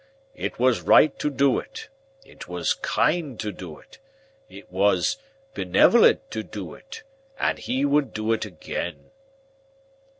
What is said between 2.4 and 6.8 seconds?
was kind to do it, it was benevolent to do